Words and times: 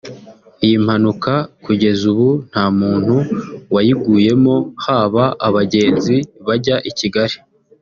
Iyi 0.65 0.77
mpanuka 0.85 1.33
kugeza 1.65 2.01
ubu 2.13 2.29
nta 2.49 2.65
muntu 2.79 3.15
wayiguyemo 3.73 4.55
haba 4.83 5.23
abagenzi 5.47 6.15
bajyaga 6.47 6.83
i 6.89 6.91
Kigali 6.99 7.37